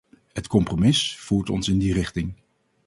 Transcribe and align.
Het 0.33 0.47
compromis 0.47 1.15
voert 1.17 1.49
ons 1.49 1.69
in 1.69 1.77
die 1.79 1.93
richting. 1.93 2.33